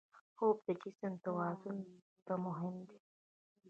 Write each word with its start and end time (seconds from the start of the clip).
خوب 0.35 0.57
د 0.65 0.67
جسم 0.83 1.13
توازن 1.25 1.77
ته 2.25 2.33
مهم 2.45 2.75
دی 2.87 2.99